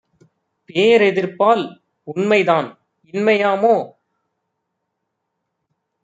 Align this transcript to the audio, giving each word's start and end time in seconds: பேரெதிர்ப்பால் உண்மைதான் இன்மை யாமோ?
பேரெதிர்ப்பால் 0.69 1.63
உண்மைதான் 2.07 2.69
இன்மை 3.13 3.37
யாமோ? 3.37 3.75